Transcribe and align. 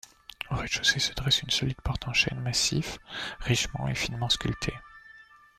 Au 0.49 0.55
rez-de-chaussée, 0.55 0.97
se 0.97 1.13
dresse 1.13 1.43
une 1.43 1.51
solide 1.51 1.79
porte 1.79 2.07
en 2.07 2.13
chêne 2.13 2.39
massif 2.41 2.97
richement 3.41 3.87
et 3.87 3.93
finement 3.93 4.29
sculptée. 4.29 4.73